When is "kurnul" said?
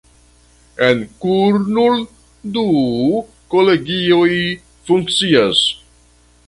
1.25-2.01